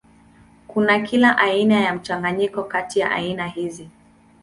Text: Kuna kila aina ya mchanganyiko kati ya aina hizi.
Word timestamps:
Kuna 0.67 0.99
kila 0.99 1.37
aina 1.37 1.75
ya 1.79 1.95
mchanganyiko 1.95 2.63
kati 2.63 2.99
ya 2.99 3.11
aina 3.11 3.47
hizi. 3.47 3.89